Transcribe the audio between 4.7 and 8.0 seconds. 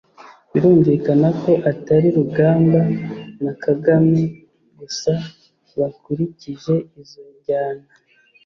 gusa bakurikije izo njyana